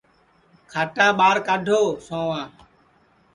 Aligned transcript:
کھٹاں 0.71 1.11
ٻار 1.17 1.37
کھڈھ 1.47 1.67
سؤاں 2.07 2.45